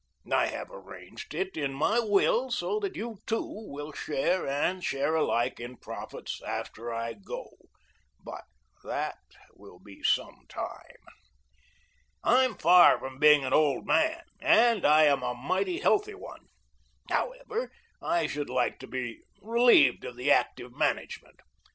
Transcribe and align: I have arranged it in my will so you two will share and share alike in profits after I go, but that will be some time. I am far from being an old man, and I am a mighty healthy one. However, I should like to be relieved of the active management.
I 0.31 0.47
have 0.47 0.71
arranged 0.71 1.35
it 1.35 1.55
in 1.55 1.75
my 1.75 1.99
will 1.99 2.49
so 2.49 2.83
you 2.83 3.19
two 3.27 3.45
will 3.69 3.91
share 3.91 4.47
and 4.47 4.83
share 4.83 5.13
alike 5.13 5.59
in 5.59 5.77
profits 5.77 6.41
after 6.41 6.91
I 6.91 7.13
go, 7.13 7.51
but 8.25 8.45
that 8.83 9.19
will 9.53 9.77
be 9.77 10.01
some 10.01 10.45
time. 10.49 11.05
I 12.23 12.45
am 12.45 12.57
far 12.57 12.97
from 12.97 13.19
being 13.19 13.45
an 13.45 13.53
old 13.53 13.85
man, 13.85 14.23
and 14.39 14.87
I 14.87 15.03
am 15.03 15.21
a 15.21 15.35
mighty 15.35 15.77
healthy 15.81 16.15
one. 16.15 16.47
However, 17.11 17.71
I 18.01 18.25
should 18.25 18.49
like 18.49 18.79
to 18.79 18.87
be 18.87 19.21
relieved 19.39 20.03
of 20.03 20.15
the 20.15 20.31
active 20.31 20.73
management. 20.75 21.39